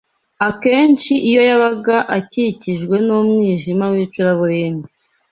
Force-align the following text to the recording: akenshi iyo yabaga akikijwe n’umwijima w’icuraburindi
akenshi 0.47 1.13
iyo 1.29 1.41
yabaga 1.49 1.97
akikijwe 2.17 2.95
n’umwijima 3.05 3.85
w’icuraburindi 3.93 4.89